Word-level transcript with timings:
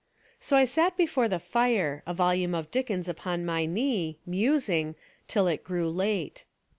So 0.39 0.57
I 0.57 0.65
sat 0.65 0.97
before 0.97 1.27
the 1.27 1.37
fire, 1.37 2.01
a 2.07 2.13
volume 2.15 2.55
of 2.55 2.71
Dickens 2.71 3.07
upon 3.07 3.45
my 3.45 3.67
knee, 3.67 4.17
musing, 4.25 4.95
till 5.27 5.45
it 5.45 5.63
grew 5.63 5.91
late. 5.91 6.47